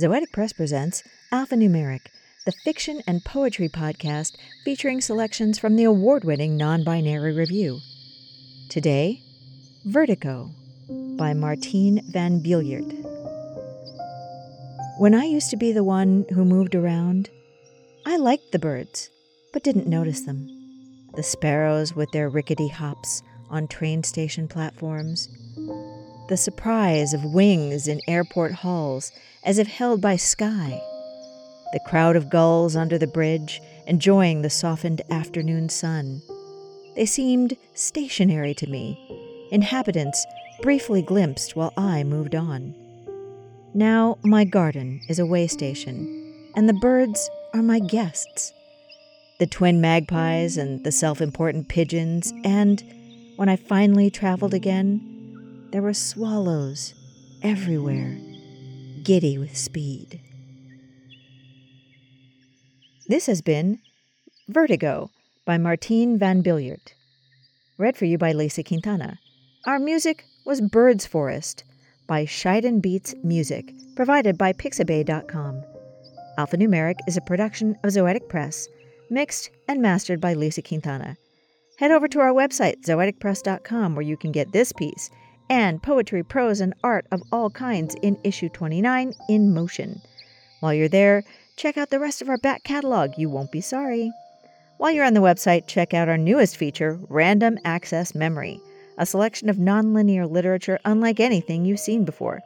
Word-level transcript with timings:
Zoetic 0.00 0.32
Press 0.32 0.54
presents 0.54 1.02
Alphanumeric, 1.30 2.06
the 2.46 2.52
fiction 2.64 3.02
and 3.06 3.22
poetry 3.22 3.68
podcast 3.68 4.36
featuring 4.64 5.02
selections 5.02 5.58
from 5.58 5.76
the 5.76 5.84
award 5.84 6.24
winning 6.24 6.56
non 6.56 6.82
binary 6.82 7.34
review. 7.34 7.78
Today, 8.70 9.20
Vertigo 9.84 10.48
by 11.18 11.34
Martine 11.34 12.00
van 12.10 12.42
Bijlert. 12.42 12.90
When 14.98 15.14
I 15.14 15.24
used 15.24 15.50
to 15.50 15.58
be 15.58 15.72
the 15.72 15.84
one 15.84 16.24
who 16.30 16.46
moved 16.46 16.74
around, 16.74 17.28
I 18.06 18.16
liked 18.16 18.50
the 18.50 18.58
birds, 18.58 19.10
but 19.52 19.62
didn't 19.62 19.88
notice 19.88 20.22
them. 20.22 20.48
The 21.16 21.22
sparrows 21.22 21.94
with 21.94 22.10
their 22.12 22.30
rickety 22.30 22.68
hops 22.68 23.22
on 23.50 23.68
train 23.68 24.04
station 24.04 24.48
platforms, 24.48 25.28
the 26.28 26.36
surprise 26.36 27.12
of 27.14 27.24
wings 27.24 27.88
in 27.88 28.00
airport 28.06 28.52
halls 28.52 29.12
as 29.44 29.58
if 29.58 29.66
held 29.66 30.00
by 30.00 30.16
sky, 30.16 30.80
the 31.72 31.80
crowd 31.86 32.16
of 32.16 32.30
gulls 32.30 32.76
under 32.76 32.98
the 32.98 33.06
bridge 33.06 33.60
enjoying 33.86 34.42
the 34.42 34.50
softened 34.50 35.02
afternoon 35.10 35.68
sun. 35.68 36.22
They 36.94 37.06
seemed 37.06 37.56
stationary 37.74 38.54
to 38.54 38.66
me, 38.66 39.48
inhabitants 39.50 40.24
briefly 40.60 41.02
glimpsed 41.02 41.56
while 41.56 41.72
I 41.76 42.04
moved 42.04 42.34
on. 42.34 42.74
Now 43.74 44.18
my 44.22 44.44
garden 44.44 45.00
is 45.08 45.18
a 45.18 45.26
way 45.26 45.46
station, 45.46 46.50
and 46.54 46.68
the 46.68 46.74
birds 46.74 47.30
are 47.54 47.62
my 47.62 47.80
guests. 47.80 48.52
The 49.38 49.46
twin 49.46 49.80
magpies 49.80 50.56
and 50.56 50.84
the 50.84 50.92
self 50.92 51.20
important 51.20 51.68
pigeons, 51.68 52.32
and 52.44 52.82
when 53.36 53.48
I 53.48 53.56
finally 53.56 54.10
traveled 54.10 54.54
again, 54.54 55.11
there 55.72 55.82
were 55.82 55.94
swallows 55.94 56.94
everywhere, 57.42 58.18
giddy 59.02 59.38
with 59.38 59.56
speed. 59.56 60.20
This 63.08 63.26
has 63.26 63.40
been 63.40 63.80
Vertigo 64.48 65.10
by 65.46 65.56
Martine 65.56 66.18
van 66.18 66.42
Bijlert. 66.42 66.92
Read 67.78 67.96
for 67.96 68.04
you 68.04 68.18
by 68.18 68.32
Lisa 68.32 68.62
Quintana. 68.62 69.18
Our 69.66 69.78
music 69.78 70.24
was 70.44 70.60
Birds 70.60 71.06
Forest 71.06 71.64
by 72.06 72.26
Scheiden 72.26 72.82
Beats 72.82 73.14
Music, 73.24 73.72
provided 73.96 74.36
by 74.36 74.52
Pixabay.com. 74.52 75.64
Alphanumeric 76.38 76.96
is 77.08 77.16
a 77.16 77.22
production 77.22 77.76
of 77.82 77.90
Zoetic 77.90 78.28
Press, 78.28 78.68
mixed 79.10 79.50
and 79.68 79.80
mastered 79.80 80.20
by 80.20 80.34
Lisa 80.34 80.60
Quintana. 80.60 81.16
Head 81.78 81.90
over 81.90 82.08
to 82.08 82.20
our 82.20 82.32
website, 82.32 82.84
zoeticpress.com, 82.84 83.94
where 83.94 84.02
you 84.02 84.16
can 84.18 84.32
get 84.32 84.52
this 84.52 84.72
piece 84.72 85.10
and 85.48 85.82
poetry, 85.82 86.22
prose, 86.22 86.60
and 86.60 86.74
art 86.82 87.06
of 87.10 87.22
all 87.32 87.50
kinds 87.50 87.94
in 88.02 88.18
issue 88.24 88.48
29 88.48 89.14
in 89.28 89.52
motion. 89.54 90.00
While 90.60 90.74
you're 90.74 90.88
there, 90.88 91.24
check 91.56 91.76
out 91.76 91.90
the 91.90 91.98
rest 91.98 92.22
of 92.22 92.28
our 92.28 92.38
back 92.38 92.62
catalog. 92.62 93.18
You 93.18 93.28
won't 93.28 93.52
be 93.52 93.60
sorry. 93.60 94.12
While 94.78 94.92
you're 94.92 95.04
on 95.04 95.14
the 95.14 95.20
website, 95.20 95.66
check 95.66 95.94
out 95.94 96.08
our 96.08 96.18
newest 96.18 96.56
feature, 96.56 96.98
Random 97.08 97.58
Access 97.64 98.14
Memory, 98.14 98.60
a 98.98 99.06
selection 99.06 99.48
of 99.48 99.56
nonlinear 99.56 100.28
literature 100.30 100.78
unlike 100.84 101.20
anything 101.20 101.64
you've 101.64 101.80
seen 101.80 102.04
before. 102.04 102.40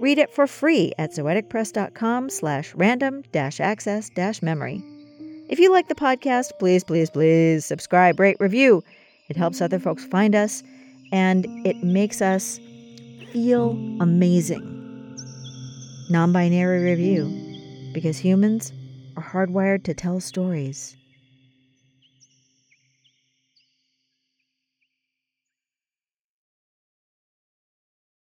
Read 0.00 0.18
it 0.18 0.32
for 0.32 0.46
free 0.46 0.92
at 0.98 1.12
zoeticpress.com 1.12 2.30
slash 2.30 2.74
random 2.74 3.22
dash 3.32 3.60
access 3.60 4.10
dash 4.10 4.42
memory. 4.42 4.82
If 5.48 5.58
you 5.58 5.70
like 5.70 5.88
the 5.88 5.94
podcast, 5.94 6.58
please, 6.58 6.82
please, 6.82 7.10
please 7.10 7.64
subscribe, 7.64 8.18
rate, 8.18 8.36
review. 8.40 8.82
It 9.28 9.36
helps 9.36 9.60
other 9.60 9.78
folks 9.78 10.04
find 10.04 10.34
us 10.34 10.62
and 11.14 11.46
it 11.64 11.80
makes 11.84 12.20
us 12.20 12.58
feel 13.32 13.70
amazing. 14.00 14.64
Non 16.10 16.32
binary 16.32 16.82
review, 16.82 17.30
because 17.94 18.18
humans 18.18 18.72
are 19.16 19.22
hardwired 19.22 19.84
to 19.84 19.94
tell 19.94 20.18
stories. 20.18 20.96